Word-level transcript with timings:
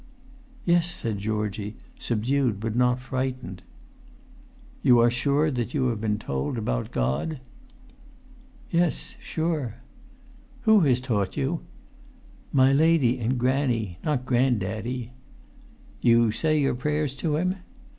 "Yes," 0.65 0.89
said 0.89 1.19
Georgie, 1.19 1.75
subdued 1.99 2.59
but 2.59 2.75
not 2.75 2.99
frightened. 2.99 3.61
"You 4.81 4.97
are 4.97 5.11
sure 5.11 5.51
that 5.51 5.75
you 5.75 5.89
have 5.89 6.01
been 6.01 6.17
told 6.17 6.57
about 6.57 6.89
God?" 6.89 7.39
"Yes, 8.71 9.15
sure." 9.19 9.75
"Who 10.61 10.79
has 10.79 11.01
taught 11.01 11.37
you?" 11.37 11.59
"My 12.51 12.73
lady 12.73 13.19
and 13.19 13.37
granny—not 13.37 14.25
grand 14.25 14.61
daddy." 14.61 15.11
"You 16.01 16.31
say 16.31 16.59
your 16.59 16.73
prayers 16.73 17.13
to 17.17 17.35
Him?" 17.35 17.57